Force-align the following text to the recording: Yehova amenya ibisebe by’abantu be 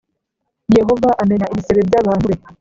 Yehova 0.77 1.09
amenya 1.21 1.45
ibisebe 1.53 1.81
by’abantu 1.89 2.25
be 2.29 2.35